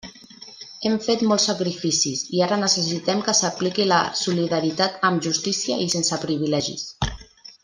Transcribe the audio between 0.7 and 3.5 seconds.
Hem fet molts sacrificis i ara necessitem que